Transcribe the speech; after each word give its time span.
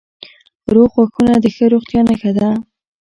روغ 0.73 0.89
غاښونه 0.95 1.33
د 1.43 1.45
ښه 1.55 1.65
روغتیا 1.73 2.01
نښه 2.07 2.31
ده. 2.37 2.47